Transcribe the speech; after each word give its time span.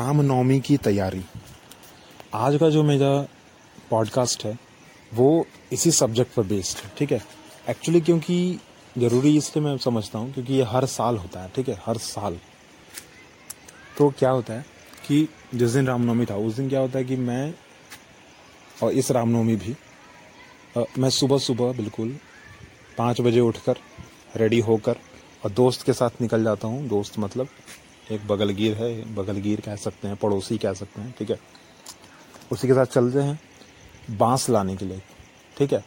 रामनवमी 0.00 0.58
की 0.60 0.76
तैयारी। 0.76 1.22
आज 2.34 2.56
का 2.56 2.68
जो 2.70 2.82
मेरा 2.82 3.08
पॉडकास्ट 3.90 4.44
है 4.44 4.52
वो 5.12 5.46
इसी 5.72 5.90
सब्जेक्ट 5.90 6.32
पर 6.34 6.42
बेस्ड 6.42 6.78
है 6.78 6.90
ठीक 6.98 7.12
है? 7.12 7.20
एक्चुअली 7.68 8.00
क्योंकि 8.00 8.36
ज़रूरी 8.98 9.36
इसलिए 9.36 9.64
मैं 9.64 9.76
समझता 9.78 10.18
हूँ 10.18 10.32
क्योंकि 10.32 10.54
ये 10.54 10.62
हर 10.62 10.86
साल 10.86 11.16
होता 11.16 11.40
है 11.40 11.50
ठीक 11.54 11.68
है? 11.68 11.76
हर 11.86 11.96
साल। 11.96 12.38
तो 13.98 14.08
क्या 14.18 14.30
होता 14.30 14.54
है 14.54 14.64
कि 15.06 15.28
जिस 15.54 15.70
दिन 15.70 15.86
रामनवमी 15.86 16.26
था 16.26 16.36
उस 16.36 16.54
दिन 16.54 16.68
क्या 16.68 16.80
होता 16.80 16.98
है 16.98 17.04
कि 17.04 17.16
मैं 17.16 17.54
और 18.82 18.92
इस 18.92 19.10
रामनवमी 19.10 19.56
भी 19.56 19.74
आ, 20.76 20.84
मैं 20.98 21.10
सुबह 21.10 21.38
सुबह 21.38 21.72
बिल्कुल 21.72 22.16
पाँच 22.98 23.20
बजे 23.20 23.40
उठकर 23.40 23.76
रेडी 24.36 24.60
होकर 24.60 24.96
और 25.44 25.50
दोस्त 25.52 25.82
के 25.82 25.92
साथ 25.92 26.20
निकल 26.20 26.44
जाता 26.44 26.68
हूँ। 26.68 26.86
दोस्त 26.88 27.18
मतलब 27.18 27.48
एक 28.10 28.26
बगलगीर 28.28 28.76
है, 28.76 29.14
बगलगीर 29.14 29.60
कह 29.60 29.76
सकते 29.76 30.08
हैं, 30.08 30.16
पड़ोसी 30.16 30.58
कह 30.58 30.72
सकते 30.72 31.00
हैं, 31.00 31.14
ठीक 31.18 31.30
है? 31.30 31.38
उसी 32.52 32.68
के 32.68 32.74
साथ 32.74 32.86
चलते 32.86 33.20
हैं 33.20 33.38
बाँस 34.10 34.48
लाने 34.50 34.76
के 34.76 34.84
लिए, 34.84 35.02
ठीक 35.56 35.72
है? 35.72 35.84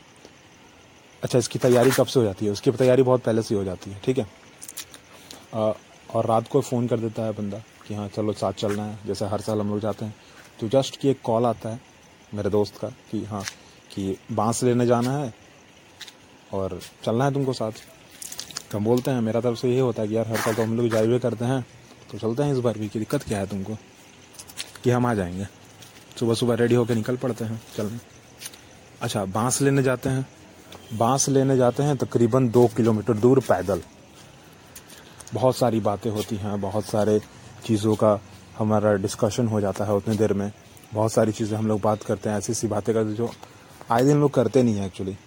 अच्छा 1.24 1.40
इसकी 1.40 1.60
तैयारी 1.60 1.92
कब 1.92 2.06
से 2.06 2.20
हो 2.20 2.26
जाती 2.26 2.46
है? 2.46 2.52
उसकी 2.52 2.72
तैयारी 2.72 3.04
बहुत 3.04 3.24
पहले 3.24 3.42
से 3.42 3.56
हो 3.56 3.64
जाती 3.64 3.92
है, 3.92 4.00
ठीक 4.06 4.18
है? 4.18 4.28
और 5.54 6.26
रात 6.26 6.48
को 6.48 6.62
फ़ोन 6.62 6.88
कर 6.88 7.00
देता 7.00 7.24
है 7.24 7.32
बंदा 7.32 7.58
कि 7.88 7.94
हाँ 7.94 8.08
चलो 8.08 8.34
साथ 8.34 8.54
चलना 8.54 8.84
है, 8.86 8.98
जैसे 9.06 9.26
हर 9.26 9.42
साल 9.42 9.60
हम 9.60 9.70
लोग 9.70 9.80
जाते 9.80 10.06
हैं। 10.06 10.16
तो 10.60 10.68
जस्ट 10.70 11.00
कि 11.00 11.10
एक 11.10 11.22
कॉल 11.22 11.46
आता 11.46 11.70
है 11.70 11.80
मेरे 12.34 12.50
दोस्त 12.50 12.78
का 12.78 12.88
कि 13.12 13.24
हाँ 13.26 13.44
कि 13.92 14.16
बाँस 14.32 14.64
लेने 14.64 14.86
जाना 14.86 15.18
है 15.18 15.34
और 16.54 16.80
चलना 17.06 17.26
है 17.26 17.34
तुमको 17.34 17.54
साथ। 17.54 17.72
तो 18.72 18.78
हम 18.78 18.86
बोलते 18.86 19.12
हैं, 19.12 19.22
मेरा 19.22 19.42
तरफ़ 19.42 19.58
से 19.58 19.70
यही 19.70 19.80
होता 19.80 20.02
है 20.02 20.08
कि 20.08 20.16
यार, 20.18 20.28
हर 20.28 20.38
साल 20.38 20.54
तो 20.54 20.64
हम 20.64 20.78
लोग 20.78 20.88
ड्राइवे 20.90 21.20
करते 21.20 21.46
हैं। 21.46 21.66
तो 22.14 22.20
चलते 22.20 22.44
हैं 22.44 22.54
इस 22.54 22.60
बार 22.60 22.78
भी 22.78 22.90
की 22.90 23.00
दिक्कत 23.00 23.24
क्या 23.24 23.40
है 23.40 23.48
तुमको? 23.48 23.78
कि 24.84 24.90
हम 24.90 25.06
आ 25.06 25.14
जाएँगे। 25.14 25.48
सुबह 26.20 26.34
सुबह 26.34 26.56
रेडी 26.56 26.76
होकर 26.76 26.96
निकल 26.96 27.18
पड़ते 27.18 27.46
हैं, 27.46 27.62
चलने। 27.78 28.00
अच्छा 29.02 29.26
बाँस 29.26 29.62
लेने 29.62 29.84
जाते 29.84 30.10
हैं। 30.10 30.28
बाँस 30.94 31.30
लेने 31.30 31.58
जाते 31.58 31.84
हैं 31.84 31.98
तकरीबन 31.98 32.50
दो 32.50 32.68
किलोमीटर 32.68 33.14
दूर 33.14 33.40
पैदल। 33.40 33.82
बहुत 35.34 35.58
सारी 35.58 35.80
बातें 35.80 36.12
होती 36.12 36.36
हैं, 36.36 36.62
बहुत 36.62 36.86
सारे 36.86 37.22
चीज़ों 37.66 37.96
का 37.96 38.20
हमारा 38.58 38.94
डिस्कशन 38.94 39.48
हो 39.48 39.62
जाता 39.62 39.86
है 39.86 39.94
उतनी 39.94 40.18
देर 40.18 40.34
में। 40.34 40.52
बहुत 40.94 41.14
सारी 41.14 41.32
चीज़ें 41.32 41.58
हम 41.58 41.68
लोग 41.68 41.82
बात 41.82 42.04
करते 42.04 42.30
हैं 42.30 42.38
ऐसी 42.38 42.52
ऐसी 42.52 42.68
बातें 42.68 42.96
करते 42.96 43.14
जो 43.14 43.32
आए 43.92 44.04
दिन 44.04 44.20
लोग 44.20 44.34
करते 44.34 44.64
नहीं 44.64 44.76
हैं 44.76 44.86
एक्चुअली 44.86 45.18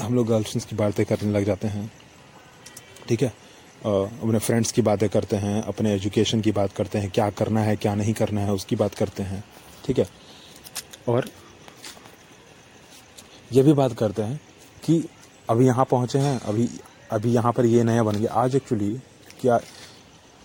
हम 0.00 0.14
लोग 0.14 0.26
गर्लफ्रेंड्स 0.26 0.64
की 0.64 0.76
बातें 0.76 1.06
करने 1.06 1.32
लग 1.32 1.44
जाते 1.44 1.68
हैं। 1.68 1.92
ठीक 3.08 3.22
है? 3.22 3.45
अपने 3.84 4.38
फ्रेंड्स 4.38 4.72
की 4.72 4.82
बातें 4.82 5.08
करते 5.08 5.36
हैं, 5.36 5.62
अपने 5.62 5.94
एजुकेशन 5.94 6.40
की 6.40 6.52
बात 6.52 6.72
करते 6.72 6.98
हैं, 6.98 7.10
क्या 7.10 7.28
करना 7.32 7.60
है, 7.60 7.76
क्या 7.76 7.94
नहीं 7.94 8.12
करना 8.14 8.40
है, 8.40 8.52
उसकी 8.52 8.76
बात 8.76 8.94
करते 8.94 9.22
हैं, 9.22 9.42
ठीक 9.84 9.98
है? 9.98 10.06
और 11.08 11.28
ये 13.52 13.62
भी 13.62 13.72
बात 13.72 13.92
करते 13.92 14.22
हैं 14.22 14.40
कि 14.82 15.02
अभी 15.50 15.66
यहाँ 15.66 15.84
पहुँचे 15.84 16.18
हैं, 16.18 16.38
अभी 16.40 16.68
अभी 17.12 17.32
यहाँ 17.32 17.52
पर 17.52 17.66
ये 17.66 17.82
नया 17.84 18.02
बन 18.02 18.16
गया। 18.16 18.32
आज 18.34 18.56
एक्चुअली 18.56 18.90
क्या 19.40 19.58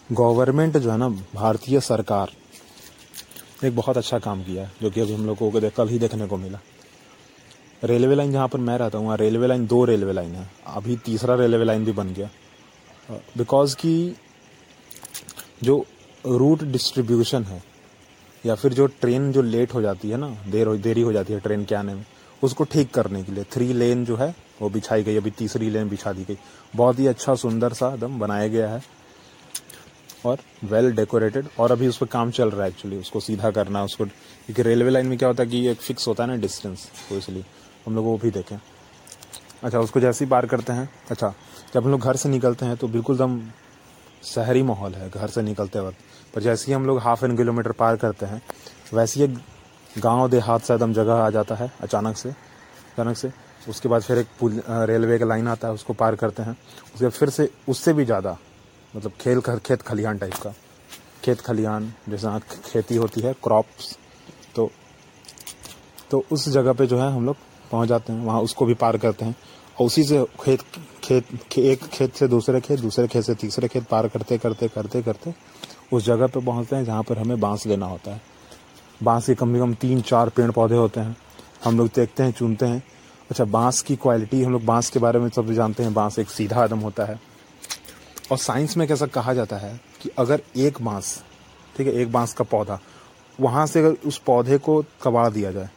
गवर्नमेंट 0.10 0.78
जो 0.78 0.92
है 0.92 0.98
ना, 0.98 1.08
भारतीय 1.10 1.80
सरकार 1.80 2.32
एक 3.64 3.76
बहुत 3.76 3.98
अच्छा 3.98 4.20
काम 4.20 4.44
किया 4.44 4.70
जो 4.82 4.90
कि 4.90 5.02
अभी 5.02 5.14
हम 5.14 5.26
लोगों 5.26 5.52
को 5.52 5.70
कल 5.70 5.90
ही 5.90 6.00
देखने 6.00 6.28
को 6.28 6.38
मिला। 6.38 6.60
रेलवे 7.84 8.16
लाइन 8.16 8.32
जहाँ 8.32 8.48
पर 8.48 8.60
मैं 8.60 8.78
रहता 8.78 8.98
हूँ, 8.98 9.06
वहाँ 9.06 9.18
रेलवे 9.18 9.48
लाइन, 9.48 9.66
दो 9.68 9.84
रेलवे 9.86 10.14
लाइन 10.14 10.36
है। 10.36 10.50
अभी 10.68 10.96
तीसरा 10.96 11.36
रेलवे 11.36 11.66
लाइन 11.66 11.86
भी 11.86 11.92
बन 11.92 12.14
गया। 12.14 12.30
बिकॉज़ 13.38 13.76
की 13.76 14.16
जो 15.64 15.86
रूट 16.26 16.64
डिस्ट्रीब्यूशन 16.64 17.44
है, 17.44 17.62
या 18.44 18.56
फिर 18.56 18.74
जो 18.74 18.86
ट्रेन 19.02 19.32
जो 19.32 19.42
लेट 19.42 19.74
हो 19.74 19.82
जाती 19.82 20.10
है 20.10 20.18
ना, 20.18 20.30
देर 20.48 20.68
हो, 20.68 20.76
देरी 20.78 21.02
हो 21.02 21.14
जाती 21.14 21.34
है 21.34 21.40
ट्रेन 21.40 21.66
के 21.66 21.76
आने 21.76 21.94
में, 21.94 22.06
उसको 22.44 22.64
ठीक 22.64 22.92
करने 22.94 23.24
के 23.24 23.32
लिए 23.32 23.44
थ्री 23.52 23.72
लेन 23.74 24.06
जो 24.06 24.16
है, 24.16 24.34
वो 24.62 24.70
बिछाई 24.70 25.04
गई, 25.04 25.18
अभी 25.18 25.32
तीसरी 25.32 25.70
लेन 25.70 25.90
बिछा 25.90 26.14
दी 26.14 26.24
गई। 26.24 26.38
बहुत 26.76 27.00
ही 27.00 27.08
अच्छा 27.08 27.36
सुंदर 27.36 27.74
सा 27.74 27.94
एकदम 27.94 28.20
बनाया 28.20 28.48
गया 28.48 28.70
है, 28.70 28.82
और 30.26 30.40
वेल 30.64 30.92
डेकोरेटेड 30.92 31.48
और 31.60 31.72
अभी 31.72 31.88
उस 31.88 31.98
पर 31.98 32.06
काम 32.08 32.32
चल 32.32 32.50
रहा 32.52 32.64
है 32.64 32.70
एक्चुअली 32.70 32.98
उसको 32.98 33.20
सीधा 33.20 33.52
करना, 33.52 33.84
उसको, 33.84 34.06
क्योंकि 34.06 34.62
रेलवे 34.62 34.90
लाइन 34.90 35.08
में 35.08 35.18
क्या 35.18 35.28
होता 35.28 35.44
है 35.44 35.50
कि 35.50 35.68
एक 35.68 35.78
फिक्स 35.80 36.08
होता 36.08 36.24
है 36.24 36.30
ना 36.30 36.36
डिस्टेंस 36.38 36.90
तो 37.10 37.18
इसलिए 37.18 37.46
हम 37.86 37.96
लोग 37.96 38.06
वो 38.06 38.18
भी 38.18 38.32
देखें। 38.32 38.58
अच्छा 39.64 39.80
उसको 39.80 40.00
जैसे 40.00 40.26
ही 40.26 40.30
पार 40.32 40.46
करते 40.46 40.74
हैं 40.74 40.90
अच्छा 41.12 41.34
जब 41.74 41.84
हम 41.84 41.92
लोग 41.92 42.02
घर 42.02 42.16
से 42.16 42.30
निकलते 42.30 42.66
हैं 42.66 42.78
तो 42.78 42.88
बिल्कुल 42.90 43.16
एकदम 43.16 43.42
शहरी 44.26 44.62
माहौल 44.64 44.94
है, 44.94 45.10
घर 45.10 45.28
से 45.30 45.42
निकलते 45.42 45.80
वक्त। 45.80 45.98
पर 46.34 46.42
जैसे 46.42 46.66
ही 46.68 46.74
हम 46.74 46.86
लोग 46.86 47.00
हाफ़ 47.02 47.24
एन 47.26 47.36
किलोमीटर 47.38 47.72
पार 47.72 47.96
करते 47.98 48.26
हैं, 48.26 48.42
वैसे 48.94 49.20
ही 49.22 49.28
गाँव 49.96 50.30
देहात 50.30 50.62
से 50.62 50.74
एकदम 50.74 50.94
जगह 50.94 51.14
आ 51.16 51.30
जाता 51.30 51.56
है, 51.56 51.72
अचानक 51.82 52.18
से 52.18 52.30
अचानक 52.30 53.18
से। 53.18 53.32
उसके 53.70 53.90
बाद 53.90 54.02
फिर 54.02 54.18
एक 54.18 54.28
पुल 54.40 54.62
रेलवे 54.68 55.18
का 55.20 55.26
लाइन 55.26 55.48
आता 55.48 55.68
है, 55.68 55.74
उसको 55.74 55.94
पार 55.94 56.16
करते 56.16 56.44
हैं। 56.44 56.58
उसके 56.94 57.10
फिर 57.10 57.30
से, 57.30 57.50
उससे 57.70 57.94
भी 57.94 58.06
ज़्यादा 58.06 58.38
मतलब 58.94 59.12
खेल 59.22 59.42
खेत 59.42 59.82
खलिहान 59.82 60.18
टाइप 60.18 60.34
का। 60.36 60.54
खेत 61.24 61.42
खलिहान, 61.42 61.94
जैसे 62.10 62.40
खेती 62.64 62.96
होती 62.96 63.22
है 63.22 63.34
क्रॉप्स 63.44 63.98
तो 64.56 64.70
तो 66.12 66.24
उस 66.32 66.48
जगह 66.50 66.74
पे 66.74 66.88
जो 66.88 67.00
है 67.00 67.12
हम 67.12 67.26
लोग 67.26 67.36
पहुँच 67.72 67.90
जाते 67.90 68.14
हैं 68.14 68.26
वहाँ 68.26 68.42
उसको 68.42 68.66
भी 68.66 68.74
पार 68.74 68.98
करते 68.98 69.26
हैं। 69.26 69.36
और 69.80 69.86
उसी 69.86 70.04
से 70.04 70.24
खेत 70.44 70.62
खेत 71.04 71.28
खे, 71.52 71.62
एक 71.62 71.84
खेत 71.84 72.14
से 72.16 72.28
दूसरे 72.28 72.62
खेत 72.62 72.80
दूसरे 72.80 73.08
खेत 73.08 73.24
से 73.24 73.36
तीसरे 73.36 73.68
खेत 73.68 73.84
पार 73.84 74.08
करते 74.08 74.38
करते 74.38 74.68
करते 74.68 75.02
करते 75.02 75.34
उस 75.92 76.06
जगह 76.06 76.28
पे 76.28 76.40
पहुँचते 76.40 76.76
हैं 76.76 76.86
जहाँ 76.86 77.04
पर 77.04 77.18
हमें 77.18 77.40
बाँस 77.40 77.66
लेना 77.66 77.86
होता 77.86 78.12
है। 78.12 78.22
बाँस 79.04 79.26
के 79.26 79.36
कम 79.36 79.54
से 79.54 79.60
कम 79.60 79.74
तीन 79.74 80.02
चार 80.02 80.30
पेड़ 80.30 80.52
पौधे 80.52 80.76
होते 80.76 81.00
हैं। 81.00 81.16
हम 81.64 81.78
लोग 81.78 81.88
देखते 81.88 82.24
हैं 82.24 82.32
चुनते 82.32 82.66
हैं। 82.66 82.84
अच्छा 83.32 83.46
बाँस 83.46 83.82
की 83.82 83.96
क्वालिटी 83.96 84.44
हम 84.44 84.52
लोग 84.52 84.66
बाँस 84.66 84.90
के 84.90 85.00
बारे 85.00 85.20
में 85.20 85.30
सब 85.30 85.52
जानते 85.54 85.84
हैं। 85.84 85.94
बाँस 85.94 86.20
एक 86.20 86.30
सीधा 86.30 86.64
आदम 86.64 86.80
होता 86.80 87.06
है। 87.06 87.20
और 88.32 88.38
साइंस 88.38 88.78
में 88.78 88.88
कैसा 88.88 89.06
कहा 89.06 89.34
जाता 89.34 89.58
है 89.58 89.80
कि 90.02 90.10
अगर 90.20 90.42
एक 90.58 90.82
बाँस 90.82 91.24
ठीक 91.78 91.88
है 91.88 91.94
एक 91.94 92.12
बाँस 92.12 92.34
का 92.34 92.44
पौधा 92.44 92.80
वहाँ 93.40 93.66
से 93.68 93.80
अगर 93.80 94.08
उस 94.08 94.18
पौधे 94.18 94.58
को 94.58 94.84
कबाड़ 95.04 95.30
दिया 95.30 95.52
जाए 95.52 95.70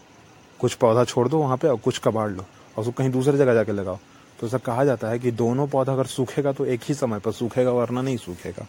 कुछ 0.60 0.74
पौधा 0.74 1.04
छोड़ 1.04 1.28
दो 1.28 1.38
वहाँ 1.38 1.56
पे 1.56 1.68
और 1.68 1.76
कुछ 1.76 1.98
कबाड़ 1.98 2.30
लो 2.30 2.42
और 2.42 2.78
उसको 2.78 2.92
कहीं 2.92 3.10
दूसरी 3.10 3.38
जगह 3.38 3.54
जाके 3.54 3.72
लगाओ। 3.72 3.98
तो 4.40 4.46
ऐसा 4.46 4.58
कहा 4.58 4.84
जाता 4.84 5.08
है 5.08 5.18
कि 5.18 5.30
दोनों 5.30 5.66
पौधा 5.68 5.92
अगर 5.92 6.06
सूखेगा 6.06 6.52
तो 6.52 6.66
एक 6.66 6.80
ही 6.84 6.94
समय 6.94 7.18
पर 7.18 7.32
सूखेगा, 7.32 7.70
वरना 7.70 8.02
नहीं 8.02 8.16
सूखेगा। 8.16 8.66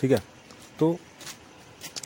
ठीक 0.00 0.10
है? 0.10 0.22
तो 0.78 0.96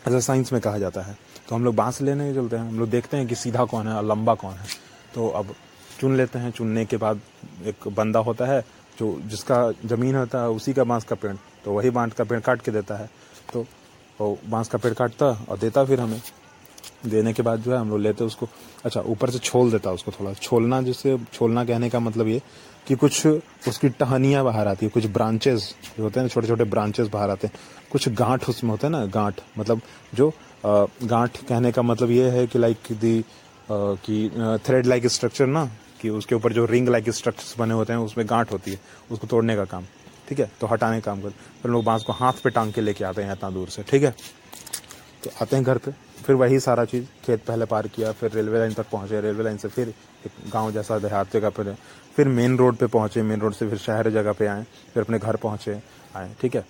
ऐसा 0.09 0.21
साइंस 0.21 0.53
में 0.53 0.63
कहा 0.63 0.79
जाता 0.79 1.01
है। 1.01 1.17
तो 1.49 1.55
हम 1.55 1.65
लोग 1.65 1.75
बाँस 1.75 2.01
लेने 2.03 2.35
चलते 2.35 2.57
हैं। 2.57 2.69
हम 2.69 2.79
लोग 2.79 2.91
देखते 2.91 3.17
हैं 3.17 3.27
कि 3.27 3.35
सीधा 3.35 3.65
कौन 3.65 3.89
है 3.89 3.95
और 3.95 4.05
लंबा 4.05 4.35
कौन 4.35 4.55
है। 4.55 4.67
तो 5.15 5.29
अब 5.29 5.55
चुन 6.01 6.17
लेते 6.17 6.39
हैं। 6.39 6.51
चुनने 6.51 6.85
के 6.85 6.97
बाद 6.97 7.21
एक 7.65 7.89
बंदा 7.89 8.19
होता 8.19 8.47
है 8.47 8.61
जो 8.99 9.21
जिसका 9.25 9.73
ज़मीन 9.85 10.17
होता 10.17 10.43
है, 10.43 10.49
उसी 10.49 10.73
का 10.73 10.85
बाँस 10.85 11.05
का 11.05 11.17
पेड़। 11.17 11.35
तो 11.65 11.73
वही 11.73 11.91
बाँस 11.91 12.13
का 12.13 12.25
पेड़ 12.25 12.41
काट 12.41 12.63
के 12.63 12.71
देता 12.71 12.97
है। 12.97 13.11
तो 13.53 13.67
वो 14.21 14.39
बाँस 14.47 14.69
का 14.69 14.79
पेड़ 14.79 14.95
काटता 14.95 15.27
और 15.49 15.59
देता 15.59 15.85
फिर 15.85 16.01
हमें। 16.01 16.21
देने 17.05 17.33
के 17.33 17.43
बाद 17.43 17.61
जो 17.61 17.73
है 17.73 17.79
हम 17.79 17.91
लोग 17.91 18.01
लेते 18.01 18.25
उसको। 18.25 18.49
अच्छा 18.85 19.01
ऊपर 19.01 19.31
से 19.31 19.39
छोल 19.39 19.71
देता 19.71 19.91
है 19.91 19.95
उसको 19.95 20.13
थोड़ा। 20.13 20.33
छोलना 20.35 20.81
जिससे, 20.83 21.19
छोलना 21.33 21.65
कहने 21.65 21.91
का 21.91 22.01
मतलब 22.01 22.29
ये 22.29 22.41
कि 22.87 22.95
कुछ 22.95 23.27
उसकी 23.69 23.89
टहनियाँ 23.91 24.45
बाहर 24.45 24.69
आती 24.69 24.87
है, 24.87 24.91
कुछ 24.91 25.07
ब्रांचेस 25.07 25.75
जो 25.97 26.03
होते 26.03 26.21
हैं 26.21 26.29
छोटे 26.29 26.49
छोटे 26.49 26.65
ब्रांचेस 26.67 27.09
बाहर 27.09 27.31
आते 27.31 27.47
हैं। 27.47 27.55
कुछ 27.93 28.09
गांठ 28.11 28.49
उसमें 28.49 28.71
होते 28.71 28.87
हैं 28.87 28.93
ना, 28.93 29.05
गांठ 29.07 29.41
मतलब 29.59 29.81
जो 30.15 30.33
गांठ 30.65 31.37
कहने 31.39 31.73
का 31.73 31.83
मतलब 31.83 32.11
ये 32.11 32.31
है 32.31 32.47
कि 32.47 32.59
लाइक 32.59 32.93
दी 32.93 33.25
कि 33.71 34.59
थ्रेड 34.67 34.87
लाइक 34.87 35.07
स्ट्रक्चर 35.07 35.47
ना, 35.47 35.65
कि 36.01 36.09
उसके 36.11 36.35
ऊपर 36.35 36.53
जो 36.53 36.65
रिंग 36.67 36.89
लाइक 36.89 37.11
स्ट्रक्चर्स 37.11 37.55
बने 37.59 37.75
होते 37.75 37.93
हैं, 37.93 38.01
उसमें 38.01 38.27
गांठ 38.29 38.53
होती 38.53 38.71
है, 38.71 38.81
उसको 39.11 39.27
तोड़ने 39.27 39.57
का 39.57 39.65
काम। 39.65 39.85
ठीक 40.29 40.41
है? 40.41 40.51
तो 40.61 40.67
हटाने 40.67 41.01
का 41.01 41.05
काम 41.05 41.23
कर। 41.23 41.31
फिर 41.63 41.71
लोग 41.71 41.85
बाँस 41.85 42.03
को 42.03 42.13
हाथ 42.13 42.33
पे 42.45 42.51
टांग 42.51 42.73
के 42.73 42.81
लेके 42.81 43.05
आते 43.05 43.23
हैं 43.23 43.33
इतना 43.33 43.51
दूर 43.51 43.69
से। 43.69 43.83
ठीक 43.83 44.03
है? 44.03 44.15
तो 45.25 45.31
आते 45.43 45.57
हैं 45.57 45.65
घर 45.65 45.79
पे। 45.79 45.93
फिर 46.23 46.37
वही 46.37 46.59
सारा 46.61 46.85
चीज़ 46.85 47.05
खेत 47.25 47.45
पहले 47.45 47.65
पार 47.65 47.87
किया, 47.87 48.13
फिर 48.13 48.31
रेलवे 48.31 48.59
लाइन 48.59 48.73
तक 48.75 48.87
पहुँचे, 48.93 49.21
रेलवे 49.21 49.45
लाइन 49.45 49.57
से 49.57 49.69
फिर 49.69 49.89
एक 49.89 50.51
गाँव 50.53 50.71
जैसा 50.73 50.99
देहात 50.99 51.33
जगह 51.33 51.51
पर 51.51 51.75
फिर 52.17 52.29
मेन 52.29 52.57
रोड 52.59 52.77
पे 52.77 52.87
पहुँचे, 52.87 53.23
मेन 53.23 53.41
रोड 53.41 53.55
से 53.55 53.69
फिर 53.69 53.79
शहर 53.79 54.11
जगह 54.11 54.33
पे 54.33 54.47
आए, 54.47 54.65
फिर 54.95 55.03
अपने 55.03 55.19
घर 55.19 55.37
पहुँचे, 55.37 55.81
आए, 56.17 56.35
ठीक 56.41 56.55
है? 56.57 56.65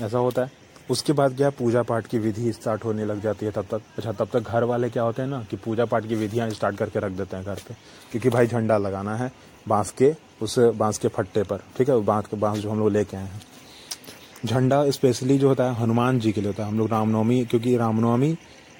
ऐसा 0.00 0.18
होता 0.18 0.42
है। 0.42 0.50
उसके 0.90 1.12
बाद 1.12 1.36
क्या 1.36 1.50
पूजा 1.50 1.82
पाठ 1.82 2.06
की 2.06 2.18
विधि 2.18 2.52
स्टार्ट 2.52 2.84
होने 2.84 3.04
लग 3.04 3.22
जाती 3.22 3.46
है 3.46 3.52
तब 3.52 3.66
तक। 3.70 3.82
अच्छा 3.98 4.12
तब 4.12 4.28
तक 4.32 4.50
घर 4.50 4.64
वाले 4.64 4.90
क्या 4.90 5.02
होते 5.02 5.22
हैं 5.22 5.28
ना, 5.28 5.42
कि 5.50 5.56
पूजा 5.56 5.84
पाठ 5.84 6.06
की 6.06 6.14
विधियाँ 6.14 6.48
स्टार्ट 6.50 6.76
करके 6.76 6.98
रख 6.98 7.12
देते 7.12 7.36
हैं 7.36 7.44
घर 7.44 7.60
पे। 7.68 7.74
क्योंकि 8.12 8.28
भाई 8.28 8.46
झंडा 8.46 8.78
लगाना 8.78 9.16
है 9.16 9.30
बाँस 9.68 9.90
के, 9.90 10.14
उस 10.42 10.58
बाँस 10.58 10.98
के 10.98 11.08
फट्टे 11.08 11.42
पर, 11.42 11.60
ठीक 11.76 11.88
है? 11.88 12.00
बाँस 12.02 12.26
के, 12.26 12.36
बाँस 12.36 12.58
जो 12.58 12.70
हम 12.70 12.78
लोग 12.78 12.90
लेके 12.90 13.16
आए 13.16 13.22
हैं। 13.22 13.42
झंडा 14.46 14.90
स्पेशली 14.90 15.38
जो 15.38 15.48
होता 15.48 15.64
है, 15.64 15.74
हनुमान 15.74 16.18
जी 16.18 16.32
के 16.32 16.40
लिए 16.40 16.48
होता 16.48 16.62
है। 16.62 16.68
हम 16.70 16.78
लोग 16.78 16.90
रामनवमी, 16.90 17.44
क्योंकि 17.44 17.76
रामनवमी 17.76 18.32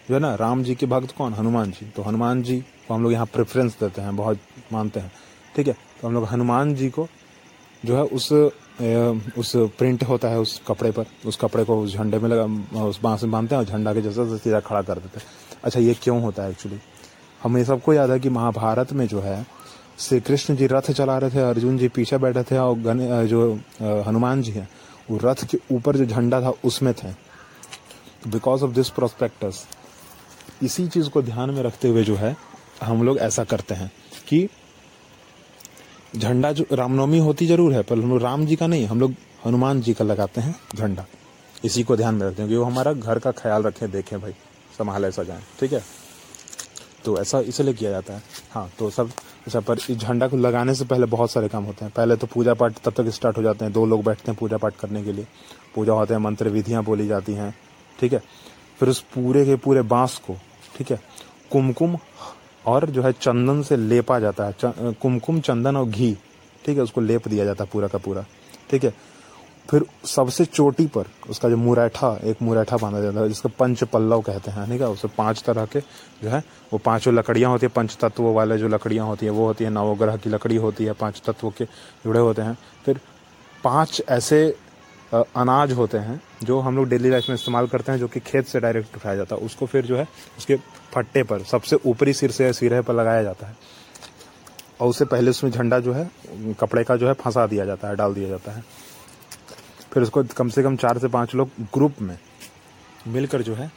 जो 0.09 0.15
है 0.15 0.21
ना, 0.21 0.35
राम 0.35 0.63
जी 0.63 0.75
के 0.75 0.87
भक्त 0.87 1.15
कौन? 1.17 1.33
हनुमान 1.35 1.71
जी। 1.71 1.87
तो 1.87 2.03
हनुमान 2.03 2.43
जी 2.43 2.59
को 2.89 2.95
हम 2.95 3.03
लोग 3.03 3.13
यहाँ 3.13 3.27
प्रेफरेंस 3.27 3.77
देते 3.81 4.03
हैं, 4.03 4.17
बहुत 4.17 4.39
मानते 4.73 5.01
हैं। 5.01 5.13
ठीक 5.57 5.67
है? 5.67 5.77
तो 6.01 6.07
हम 6.09 6.15
लोग 6.15 6.25
हनुमान 6.25 6.75
जी 6.75 6.89
को 6.91 7.07
जो 7.83 7.97
है 7.97 8.03
उस 8.05 8.33
उस 9.39 9.53
प्रिंट 9.79 10.03
होता 10.05 10.29
है 10.29 10.39
उस 10.41 10.61
कपड़े 10.69 10.91
पर। 10.91 11.07
उस 11.27 11.37
कपड़े 11.37 11.65
को 11.65 11.79
उस 11.83 11.95
झंडे 11.95 12.19
में 12.19 12.29
लगा, 12.29 12.45
उस 12.85 13.01
बाँस 13.03 13.23
में 13.23 13.33
बांधते 13.33 13.55
हैं 13.55 13.63
और 13.63 13.69
झंडा 13.69 13.95
के 13.95 14.03
जैसा 14.03 14.37
सीधा 14.37 14.61
खड़ा 14.61 14.83
कर 14.83 14.95
देते 14.95 15.19
हैं। 15.19 15.27
अच्छा 15.65 15.81
ये 15.81 15.95
क्यों 15.95 16.21
होता 16.23 16.43
है 16.43 16.51
एक्चुअली 16.51 16.79
हमें 17.41 17.63
सबको 17.65 17.93
याद 17.93 18.11
है 18.11 18.19
कि 18.21 18.29
महाभारत 18.29 18.93
में 18.93 19.07
जो 19.07 19.21
है, 19.21 19.47
श्री 19.99 20.21
कृष्ण 20.21 20.57
जी 20.57 20.67
रथ 20.67 20.91
चला 20.91 21.17
रहे 21.19 21.31
थे, 21.31 21.41
अर्जुन 21.41 21.79
जी 21.79 21.89
पीछे 21.89 22.19
बैठे 22.19 22.43
थे 22.43 22.59
और 22.59 22.79
गण 22.79 23.27
जो 23.27 23.53
हनुमान 24.07 24.43
जी 24.43 24.53
हैं 24.53 24.69
वो 25.11 25.19
रथ 25.23 25.45
के 25.51 25.59
ऊपर 25.71 25.97
जो 25.97 26.07
झंडा 26.07 26.41
था 26.43 26.53
उसमें 26.65 26.93
थे। 26.95 27.09
बिकॉज़ 28.27 28.65
ऑफ़ 28.65 28.71
दिस 28.71 28.89
प्रोस्पेक्टस 28.91 29.67
इसी 30.63 30.87
चीज़ 30.89 31.09
को 31.11 31.23
ध्यान 31.23 31.51
में 31.51 31.63
रखते 31.63 31.89
हुए 31.89 32.03
जो 32.05 32.17
है, 32.17 32.37
हम 32.83 33.03
लोग 33.03 33.19
ऐसा 33.19 33.45
करते 33.45 33.75
हैं 33.75 33.91
कि 34.29 34.49
झंडा 36.17 36.53
जो 36.53 36.65
रामनवमी 36.73 37.19
होती 37.19 37.47
ज़रूर 37.47 37.73
है, 37.73 37.83
पर 37.83 37.99
हम 37.99 38.11
लोग 38.11 38.23
राम 38.23 38.47
जी 38.47 38.57
का 38.57 38.67
नहीं, 38.67 38.87
हम 38.87 39.01
लोग 39.01 39.15
हनुमान 39.47 39.81
जी 39.81 39.95
का 39.95 40.05
लगाते 40.05 40.41
हैं 40.41 40.55
झंडा। 40.77 41.07
इसी 41.65 41.83
को 41.83 41.97
ध्यान 41.97 42.15
में 42.15 42.27
रखते 42.27 42.43
हैं 42.43 42.51
कि 42.51 42.57
वो 42.57 42.65
हमारा 42.65 42.93
घर 42.93 43.19
का 43.19 43.31
ख्याल 43.33 43.63
रखें, 43.63 43.91
देखें 43.91 44.21
भाई, 44.21 44.33
संभाले 44.79 45.11
सजाएँ, 45.13 45.43
ठीक 45.61 45.73
है? 45.73 45.83
तो 47.07 47.17
ऐसा 47.21 47.41
इसलिए 47.43 47.75
किया 47.75 47.91
जाता 47.91 48.15
है। 48.15 48.23
हाँ 48.51 48.71
तो 48.79 48.91
सब 48.91 49.11
ऐसा 49.49 49.61
पर 49.61 49.79
इस 49.91 49.97
झंडा 49.97 50.29
को 50.29 50.37
लगाने 50.37 50.75
से 50.75 50.85
पहले 50.85 51.07
बहुत 51.07 51.31
सारे 51.31 51.49
काम 51.49 51.65
होते 51.65 51.85
हैं। 51.85 51.93
पहले 51.97 52.17
तो 52.17 52.27
पूजा 52.27 52.55
पाठ 52.55 52.79
तब 52.85 52.93
तक 52.93 53.09
स्टार्ट 53.11 53.37
हो 53.39 53.43
जाते 53.43 53.65
हैं। 53.65 53.73
दो 53.73 53.85
लोग 53.87 54.03
बैठते 54.05 54.31
हैं 54.31 54.39
पूजा 54.41 54.57
पाठ 54.57 54.77
करने 54.77 55.03
के 55.05 55.13
लिए। 55.13 55.27
पूजा 55.75 55.93
होते 55.93 56.15
हैं, 56.15 56.21
मंत्र 56.21 56.49
विधियाँ 56.49 56.83
बोली 56.85 57.07
जाती 57.07 57.33
हैं, 57.33 57.55
ठीक 57.99 58.13
है? 58.13 58.23
फिर 58.79 58.89
उस 58.89 59.01
पूरे 59.15 59.45
के 59.45 59.57
पूरे 59.57 59.83
बाँस 59.85 60.21
को, 60.27 60.37
ठीक 60.77 60.91
है? 60.91 61.01
कुमकुम 61.53 61.97
और 62.67 62.89
जो 62.91 63.03
है 63.03 63.13
चंदन 63.13 63.63
से 63.63 63.77
लेपा 63.77 64.19
जाता 64.19 64.45
है। 64.45 64.93
कुमकुम, 64.93 65.41
चंदन 65.41 65.77
और 65.77 65.89
घी, 65.89 66.13
ठीक 66.65 66.77
है? 66.77 66.83
उसको 66.83 67.01
लेप 67.01 67.29
दिया 67.29 67.45
जाता 67.45 67.65
है 67.65 67.71
पूरा 67.73 67.89
का 67.89 67.99
पूरा, 67.99 68.25
ठीक 68.71 68.85
है? 68.85 68.95
फिर 69.71 69.85
सबसे 70.05 70.45
चोटी 70.45 70.87
पर 70.87 71.05
उसका 71.31 71.49
जो 71.49 71.57
मुरैठा, 71.57 72.21
एक 72.25 72.43
मुरैठा 72.43 72.77
बांधा 72.77 73.01
जाता 73.01 73.21
है, 73.21 73.29
जिसको 73.29 73.49
पंच 73.49 73.85
पल्लव 73.85 74.21
कहते 74.21 74.51
हैं, 74.51 74.67
ठीक 74.71 74.81
है? 74.81 74.89
उसे 74.89 75.09
पाँच 75.09 75.43
तरह 75.43 75.65
के 75.65 75.81
जो 76.23 76.29
है, 76.29 76.43
वो 76.73 76.79
पाँचों 76.79 77.15
लकड़ियाँ 77.15 77.51
होती 77.51 77.67
है 77.67 77.73
पंच 77.73 77.97
तत्व 78.01 78.23
वाले 78.23 78.59
जो 78.59 78.69
लकड़ियाँ 78.69 79.07
होती 79.07 79.27
है, 79.27 79.33
वो 79.33 79.47
होती 79.47 79.65
है, 79.65 79.71
नवग्रह 79.71 80.17
की 80.17 80.31
लकड़ी 80.31 80.57
होती 80.57 80.85
है, 80.85 80.93
पाँच 80.93 81.23
तत्वों 81.27 81.51
के 81.51 81.65
जुड़े 81.65 82.21
होते 82.21 82.43
हैं। 82.43 82.59
फिर 82.85 83.01
पाँच 83.65 84.03
ऐसे 84.09 84.57
अनाज 85.15 85.73
होते 85.73 85.99
हैं, 85.99 86.23
जो 86.43 86.61
हम 86.61 86.77
लोग 86.77 86.89
डेली 86.89 87.11
लाइफ 87.11 87.25
में 87.29 87.37
इस्तेमाल 87.37 87.67
करते 87.67 87.93
हैं, 87.93 87.99
जो 87.99 88.09
कि 88.09 88.21
खेत 88.21 88.47
से 88.47 88.61
डायरेक्ट 88.61 88.97
उठाया 88.97 89.17
जाता 89.17 89.37
है। 89.37 89.43
उसको 89.43 89.67
फिर 89.67 89.87
जो 89.87 89.97
है, 89.97 90.09
उसके 90.39 90.57
फट्टे 90.95 91.23
पर, 91.23 91.43
सबसे 91.43 91.77
ऊपरी 91.87 92.13
सिर 92.13 92.31
से, 92.31 92.53
सिरे 92.53 92.81
पर 92.81 92.95
लगाया 92.95 93.23
जाता 93.23 93.47
है। 93.47 93.57
और 94.81 94.89
उससे 94.89 95.05
पहले 95.05 95.31
उसमें 95.31 95.51
झंडा 95.51 95.79
जो 95.79 95.93
है, 95.93 96.11
कपड़े 96.61 96.85
का 96.85 96.97
जो 96.97 97.09
है, 97.09 97.13
फंसा 97.13 97.47
दिया 97.47 97.65
जाता 97.65 97.89
है, 97.89 97.97
डाल 97.97 98.15
दिया 98.15 98.29
जाता 98.29 98.53
है। 98.53 98.65
फिर 99.97 100.03
उसको 100.03 100.25
कम 100.25 100.49
से 100.49 100.63
कम 100.63 100.77
चार 100.77 100.99
से 100.99 101.09
पाँच 101.09 101.35
लोग 101.35 101.51
ग्रुप 101.75 101.95
में 102.01 102.19
मिलकर 103.09 103.43
जो 103.43 103.55
है, 103.55 103.73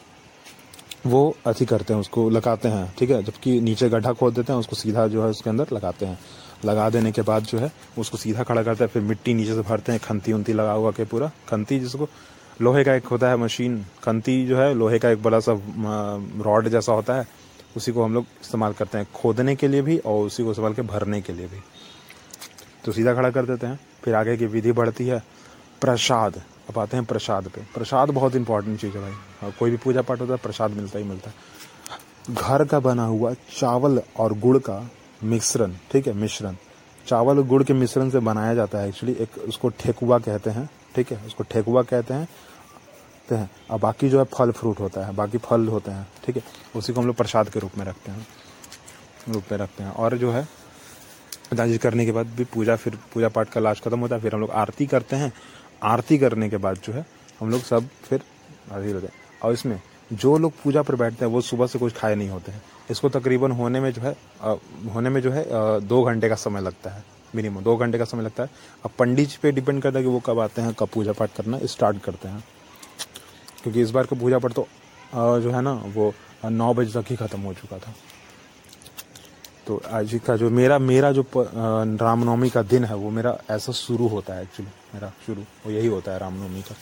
वो 1.05 1.35
अथी 1.45 1.65
करते 1.65 1.93
हैं, 1.93 2.01
उसको 2.01 2.29
लगाते 2.29 2.67
हैं, 2.67 2.93
ठीक 2.99 3.09
है? 3.09 3.23
जबकि 3.23 3.61
नीचे 3.61 3.89
गड्ढा 3.89 4.13
खोद 4.13 4.33
देते 4.33 4.53
हैं, 4.53 4.59
उसको 4.59 4.75
सीधा 4.75 5.07
जो 5.07 5.23
है 5.23 5.29
उसके 5.29 5.49
अंदर 5.49 5.67
लगाते 5.73 6.05
हैं। 6.05 6.19
लगा 6.65 6.89
देने 6.89 7.11
के 7.11 7.21
बाद 7.21 7.43
जो 7.43 7.59
है, 7.59 7.71
उसको 7.97 8.17
सीधा 8.17 8.43
खड़ा 8.43 8.63
करते 8.63 8.83
हैं, 8.83 8.91
फिर 8.91 9.01
मिट्टी 9.01 9.33
नीचे 9.33 9.53
से 9.53 9.61
भरते 9.61 9.91
हैं, 9.91 10.01
खंती 10.03 10.33
उन्ती 10.33 10.53
लगा 10.53 10.71
हुआ 10.71 10.91
के 10.91 11.03
पूरा। 11.03 11.31
खंती 11.49 11.79
जिसको, 11.79 12.09
लोहे 12.61 12.83
का 12.83 12.93
एक 12.93 13.05
होता 13.05 13.29
है 13.29 13.37
मशीन, 13.37 13.85
खंती 14.03 14.47
जो 14.47 14.57
है, 14.57 14.73
लोहे 14.73 14.99
का 14.99 15.09
एक 15.09 15.23
बड़ा 15.23 15.39
सा 15.39 15.61
रॉड 16.43 16.69
जैसा 16.69 16.93
होता 16.93 17.13
है, 17.13 17.27
उसी 17.77 17.91
को 17.91 18.03
हम 18.03 18.13
लोग 18.13 18.25
इस्तेमाल 18.41 18.73
करते 18.73 18.97
हैं, 18.97 19.07
खोदने 19.15 19.55
के 19.55 19.67
लिए 19.67 19.81
भी 19.81 19.97
और 19.97 20.25
उसी 20.25 20.43
को 20.43 20.51
इस्तेमाल 20.51 20.73
के 20.73 20.81
भरने 20.81 21.21
के 21.21 21.33
लिए 21.33 21.47
भी। 21.47 21.59
तो 22.85 22.91
सीधा 22.91 23.13
खड़ा 23.13 23.29
कर 23.29 23.45
देते 23.45 23.67
हैं, 23.67 23.79
फिर 24.03 24.15
आगे 24.15 24.37
की 24.37 24.45
विधि 24.45 24.71
बढ़ती 24.71 25.07
है 25.07 25.39
प्रसाद, 25.81 26.41
अब 26.69 26.79
आते 26.79 26.97
हैं 26.97 27.05
प्रसाद 27.05 27.47
पे। 27.47 27.61
प्रसाद 27.73 28.09
बहुत 28.09 28.35
इंपॉर्टेंट 28.35 28.79
चीज़ 28.81 28.97
है 28.97 29.01
भाई। 29.01 29.51
कोई 29.59 29.71
भी 29.71 29.77
पूजा 29.77 30.01
पाठ 30.01 30.21
होता 30.21 30.33
है, 30.33 30.39
प्रसाद 30.39 30.71
मिलता 30.71 30.99
ही 30.99 31.05
मिलता 31.05 31.29
है। 31.29 32.35
घर 32.35 32.65
का 32.65 32.79
बना 32.79 33.05
हुआ 33.05 33.33
चावल 33.57 34.01
और 34.17 34.33
गुड़ 34.33 34.57
का 34.57 34.89
मिश्रण, 35.23 35.73
ठीक 35.91 36.07
है, 36.07 36.13
मिश्रण। 36.13 36.55
चावल 37.07 37.37
और 37.37 37.47
गुड़ 37.47 37.63
के 37.63 37.73
मिश्रण 37.73 38.09
से 38.09 38.19
बनाया 38.19 38.53
जाता 38.53 38.77
है 38.77 38.89
एक्चुअली 38.89 39.15
एक 39.19 39.37
उसको 39.37 39.69
ठेकुआ 39.69 40.19
कहते 40.19 40.49
हैं, 40.49 40.69
ठीक 40.95 41.11
है, 41.11 41.25
उसको 41.25 41.43
ठेकुआ 41.43 41.81
कहते 41.83 42.13
हैं 42.13 42.27
हैं। 43.31 43.49
और 43.71 43.79
बाकी 43.79 44.09
जो 44.09 44.19
है 44.19 44.25
फल 44.25 44.51
फ्रूट 44.51 44.79
होता 44.79 45.05
है, 45.05 45.15
बाकी 45.15 45.37
फल 45.37 45.67
होते 45.67 45.91
हैं, 45.91 46.07
ठीक 46.25 46.37
है, 46.37 46.43
उसी 46.75 46.93
को 46.93 47.01
हम 47.01 47.07
लोग 47.07 47.15
प्रसाद 47.15 47.49
के 47.49 47.59
रूप 47.59 47.77
में 47.77 47.85
रखते 47.85 48.11
हैं, 48.11 48.27
रूप 49.29 49.43
में 49.51 49.57
रखते 49.59 49.83
हैं। 49.83 49.91
और 49.91 50.17
जो 50.17 50.31
है 50.31 50.47
दाजी 51.53 51.77
करने 51.77 52.05
के 52.05 52.11
बाद 52.11 52.27
भी 52.27 52.43
पूजा 52.43 52.75
फिर, 52.75 52.97
पूजा 53.13 53.29
पाठ 53.29 53.49
का 53.49 53.61
लास्ट 53.61 53.83
खत्म 53.83 53.99
होता 53.99 54.15
है, 54.15 54.21
फिर 54.21 54.33
हम 54.33 54.41
लोग 54.41 54.51
आरती 54.51 54.85
करते 54.85 55.15
हैं 55.15 55.33
आरती 55.83 56.17
करने 56.17 56.49
के 56.49 56.57
बाद 56.57 56.79
जो 56.83 56.93
है 56.93 57.05
हम 57.39 57.51
लोग 57.51 57.61
सब 57.61 57.87
फिर 58.03 58.21
हाजिर 58.71 58.95
होते 58.95 59.07
हैं। 59.07 59.13
और 59.43 59.53
इसमें 59.53 59.79
जो 60.11 60.37
लोग 60.37 60.53
पूजा 60.63 60.81
पर 60.81 60.95
बैठते 60.95 61.25
हैं 61.25 61.31
वो 61.31 61.41
सुबह 61.41 61.67
से 61.67 61.79
कुछ 61.79 61.93
खाए 61.93 62.15
नहीं 62.15 62.29
होते 62.29 62.51
हैं। 62.51 62.61
इसको 62.91 63.09
तकरीबन 63.09 63.51
होने 63.51 63.79
में 63.79 63.91
जो 63.93 64.01
है 64.01 64.15
आ, 64.41 64.55
होने 64.93 65.09
में 65.09 65.21
जो 65.21 65.31
है 65.31 65.43
आ, 65.43 65.79
दो 65.79 66.03
घंटे 66.03 66.29
का 66.29 66.35
समय 66.37 66.61
लगता 66.61 66.89
है 66.89 67.03
मिनिमम 67.35 67.61
दो 67.63 67.75
घंटे 67.77 67.97
का 67.97 68.05
समय 68.05 68.23
लगता 68.23 68.43
है। 68.43 68.49
अब 68.85 68.91
पंडित 68.99 69.35
पे 69.41 69.51
डिपेंड 69.51 69.81
करता 69.81 69.99
है 69.99 70.03
कि 70.03 70.09
वो 70.09 70.19
कब 70.25 70.39
आते 70.39 70.61
हैं 70.61 70.73
कब 70.79 70.89
पूजा 70.93 71.11
पाठ 71.13 71.35
करना 71.35 71.59
स्टार्ट 71.65 72.01
करते 72.03 72.27
हैं। 72.27 72.43
क्योंकि 73.63 73.81
इस 73.81 73.91
बार 73.91 74.05
का 74.05 74.19
पूजा 74.19 74.39
पाठ 74.39 74.53
तो 74.53 74.67
जो 75.13 75.51
है 75.51 75.61
ना 75.61 75.73
वो 75.87 76.13
नौ 76.45 76.73
बजे 76.73 76.91
तक 76.93 77.09
ही 77.09 77.15
ख़त्म 77.15 77.39
हो 77.41 77.53
चुका 77.53 77.77
था। 77.77 77.93
तो 79.69 79.81
आज 79.91 80.19
का 80.25 80.35
जो 80.35 80.49
मेरा 80.49 80.77
मेरा 80.79 81.11
जो 81.11 81.23
रामनवमी 81.35 82.49
का 82.49 82.61
दिन 82.63 82.85
है, 82.85 82.95
वो 82.95 83.09
मेरा 83.09 83.37
ऐसा 83.51 83.71
शुरू 83.71 84.07
होता 84.07 84.33
है 84.33 84.43
एक्चुअली 84.43 84.71
मेरा 84.93 85.11
शुरू, 85.25 85.41
वो 85.41 85.71
यही 85.71 85.87
होता 85.87 86.11
है 86.11 86.19
रामनवमी 86.19 86.61
का। 86.61 86.75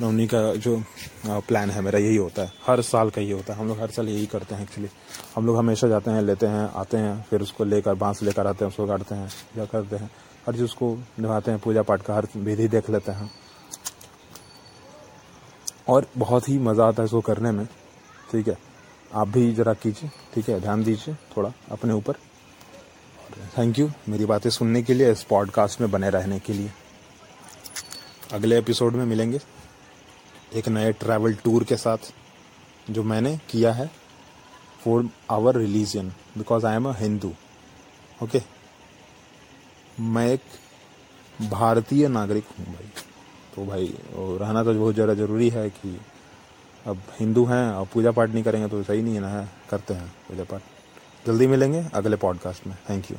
नवमी 0.00 0.26
का 0.26 0.40
जो 0.54 0.82
प्लान 1.26 1.70
है 1.70 1.80
मेरा, 1.80 1.98
यही 1.98 2.16
होता 2.16 2.42
है। 2.42 2.52
हर 2.66 2.82
साल 2.82 3.10
का 3.10 3.20
यही 3.20 3.30
होता 3.30 3.52
है। 3.52 3.58
हम 3.60 3.68
लोग 3.68 3.80
हर 3.80 3.90
साल 3.90 4.08
यही 4.08 4.26
करते 4.26 4.54
हैं 4.54 4.62
एक्चुअली 4.62 4.90
हम 5.36 5.46
लोग 5.46 5.56
हमेशा 5.56 5.88
जाते 5.88 6.10
हैं, 6.10 6.22
लेते 6.22 6.46
हैं, 6.46 6.68
आते 6.72 6.96
हैं, 6.96 7.14
फिर 7.30 7.42
उसको 7.42 7.64
लेकर, 7.64 7.94
बाँस 7.94 8.22
लेकर 8.22 8.46
आते 8.46 8.64
हैं, 8.64 8.72
उसको 8.72 8.86
काटते 8.86 9.14
हैं 9.14 9.30
या 9.58 9.64
करते 9.64 9.96
हैं। 9.96 10.10
हर 10.46 10.52
चीज़ 10.52 10.64
उसको 10.64 10.94
निभाते 10.94 11.50
हैं 11.50 11.60
पूजा 11.60 11.82
पाठ 11.82 12.02
का 12.02 12.14
हर 12.14 12.28
विधि 12.36 12.68
देख 12.68 12.90
लेते 12.90 13.12
हैं। 13.12 13.30
और 15.88 16.06
बहुत 16.18 16.48
ही 16.48 16.58
मज़ा 16.58 16.88
आता 16.88 17.02
है 17.02 17.06
इसको 17.06 17.20
करने 17.20 17.50
में, 17.50 17.66
ठीक 18.32 18.48
है? 18.48 18.73
आप 19.14 19.28
भी 19.28 19.52
ज़रा 19.54 19.72
कीजिए, 19.74 20.10
ठीक 20.34 20.48
है? 20.48 20.60
ध्यान 20.60 20.82
दीजिए 20.84 21.14
थोड़ा 21.36 21.52
अपने 21.72 21.92
ऊपर। 21.94 22.14
थैंक 23.58 23.78
यू 23.78 23.90
मेरी 24.08 24.24
बातें 24.26 24.48
सुनने 24.50 24.82
के 24.82 24.94
लिए, 24.94 25.10
इस 25.12 25.22
पॉडकास्ट 25.24 25.80
में 25.80 25.90
बने 25.90 26.10
रहने 26.10 26.38
के 26.38 26.52
लिए। 26.52 26.70
अगले 28.32 28.58
एपिसोड 28.58 28.94
में 28.94 29.04
मिलेंगे 29.06 29.40
एक 30.54 30.68
नए 30.68 30.92
ट्रैवल 30.94 31.34
टूर 31.34 31.64
के 31.64 31.76
साथ, 31.76 31.98
जो 32.90 33.02
मैंने 33.02 33.36
किया 33.50 33.72
है 33.72 33.90
for 34.80 35.08
our 35.30 35.56
religion 35.56 36.12
because 36.38 36.66
I 36.66 36.76
am 36.76 36.88
a 36.88 36.94
Hindu 36.98 37.32
okay 38.22 38.40
मैं 40.00 40.26
एक 40.28 40.40
भारतीय 41.50 42.08
नागरिक 42.08 42.44
हूँ 42.58 42.66
भाई। 42.66 42.90
तो 43.54 43.64
भाई 43.66 43.86
रहना 44.16 44.62
तो 44.64 44.74
बहुत 44.74 44.94
ज़्यादा 44.94 45.14
ज़रूरी 45.14 45.48
है 45.50 45.68
कि 45.70 45.98
अब 46.86 47.02
हिंदू 47.20 47.44
हैं 47.44 47.66
और 47.72 47.86
पूजा 47.92 48.10
पाठ 48.10 48.30
नहीं 48.30 48.44
करेंगे 48.44 48.68
तो 48.68 48.82
सही 48.82 49.02
नहीं 49.02 49.14
है 49.14 49.20
ना, 49.20 49.48
करते 49.70 49.94
हैं 49.94 50.08
पूजा 50.28 50.44
पाठ। 50.44 51.26
जल्दी 51.26 51.46
मिलेंगे 51.46 51.84
अगले 51.94 52.16
पॉडकास्ट 52.16 52.66
में। 52.66 52.76
Thank 52.90 53.10
you 53.10 53.16